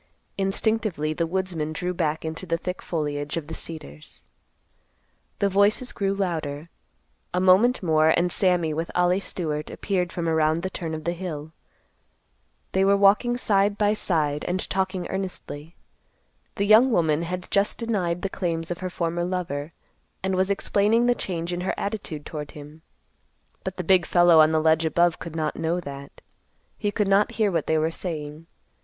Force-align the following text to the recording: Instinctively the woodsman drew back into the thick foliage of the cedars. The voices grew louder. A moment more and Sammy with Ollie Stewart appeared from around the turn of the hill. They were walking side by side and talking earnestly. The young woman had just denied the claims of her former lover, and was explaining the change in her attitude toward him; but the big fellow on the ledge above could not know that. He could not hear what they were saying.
Instinctively 0.35 1.13
the 1.13 1.27
woodsman 1.27 1.73
drew 1.73 1.93
back 1.93 2.25
into 2.25 2.47
the 2.47 2.57
thick 2.57 2.81
foliage 2.81 3.37
of 3.37 3.45
the 3.45 3.53
cedars. 3.53 4.23
The 5.37 5.47
voices 5.47 5.91
grew 5.91 6.15
louder. 6.15 6.69
A 7.35 7.39
moment 7.39 7.83
more 7.83 8.09
and 8.09 8.31
Sammy 8.31 8.73
with 8.73 8.89
Ollie 8.95 9.19
Stewart 9.19 9.69
appeared 9.69 10.11
from 10.11 10.27
around 10.27 10.63
the 10.63 10.71
turn 10.71 10.95
of 10.95 11.03
the 11.03 11.13
hill. 11.13 11.51
They 12.71 12.83
were 12.83 12.97
walking 12.97 13.37
side 13.37 13.77
by 13.77 13.93
side 13.93 14.43
and 14.45 14.67
talking 14.71 15.07
earnestly. 15.07 15.75
The 16.55 16.65
young 16.65 16.89
woman 16.91 17.21
had 17.21 17.51
just 17.51 17.77
denied 17.77 18.23
the 18.23 18.27
claims 18.29 18.71
of 18.71 18.79
her 18.79 18.89
former 18.89 19.23
lover, 19.23 19.71
and 20.23 20.33
was 20.35 20.49
explaining 20.49 21.05
the 21.05 21.13
change 21.13 21.53
in 21.53 21.61
her 21.61 21.75
attitude 21.77 22.25
toward 22.25 22.49
him; 22.57 22.81
but 23.63 23.77
the 23.77 23.83
big 23.83 24.07
fellow 24.07 24.39
on 24.39 24.49
the 24.51 24.59
ledge 24.59 24.83
above 24.83 25.19
could 25.19 25.35
not 25.35 25.57
know 25.57 25.79
that. 25.79 26.21
He 26.75 26.89
could 26.89 27.07
not 27.07 27.33
hear 27.33 27.51
what 27.51 27.67
they 27.67 27.77
were 27.77 27.91
saying. 27.91 28.47